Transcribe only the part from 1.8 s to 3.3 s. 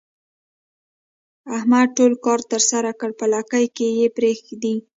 ټول کار ترسره کړي په